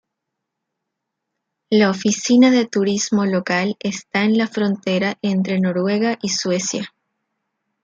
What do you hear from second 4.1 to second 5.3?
en la frontera